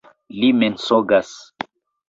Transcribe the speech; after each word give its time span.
Li 0.37 0.49
mensogas! 0.63 1.37